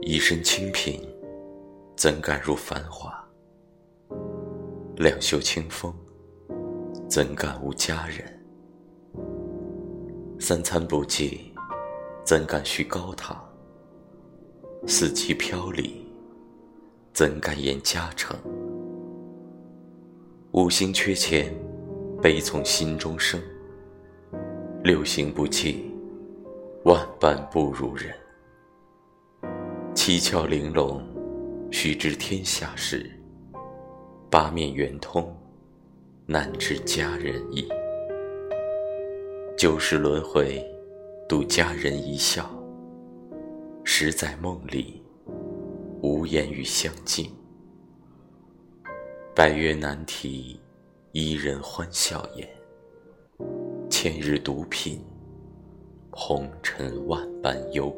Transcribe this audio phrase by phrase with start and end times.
[0.00, 1.00] 一身清贫，
[1.96, 3.12] 怎敢入繁华？
[4.96, 5.94] 两袖清风，
[7.08, 8.24] 怎敢无佳人？
[10.38, 11.52] 三餐不济，
[12.24, 13.40] 怎敢虚高堂？
[14.86, 16.04] 四季飘零，
[17.12, 18.36] 怎敢言家成？
[20.52, 21.54] 五行缺钱，
[22.20, 23.40] 悲从心中生；
[24.82, 25.90] 六行不济，
[26.84, 28.12] 万般不如人。
[30.04, 31.00] 七窍玲珑，
[31.70, 33.08] 须知天下事；
[34.28, 35.32] 八面圆通，
[36.26, 37.68] 难知佳人意。
[39.56, 40.60] 九世轮回，
[41.28, 42.42] 度佳人一笑；
[43.84, 45.00] 十载梦里，
[46.02, 47.30] 无言语相敬。
[49.36, 50.58] 百月难题，
[51.12, 52.44] 伊人欢笑颜；
[53.88, 55.00] 千日独品，
[56.10, 57.96] 红尘万般忧。